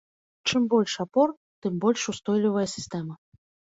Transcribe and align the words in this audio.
Чым 0.51 0.63
больш 0.71 0.95
апор, 1.03 1.35
тым 1.65 1.73
больш 1.85 2.01
устойлівая 2.15 2.67
сістэма. 2.77 3.13